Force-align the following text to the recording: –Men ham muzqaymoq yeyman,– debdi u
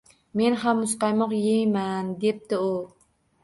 –Men 0.39 0.55
ham 0.63 0.79
muzqaymoq 0.83 1.35
yeyman,– 1.45 2.11
debdi 2.27 2.63
u 2.73 2.77